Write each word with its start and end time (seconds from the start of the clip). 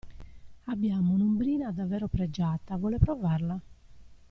Abbiamo 0.65 1.13
un'ombrina 1.13 1.71
davvero 1.71 2.07
pregiata, 2.07 2.75
vuole 2.75 2.97
provarla? 2.97 3.61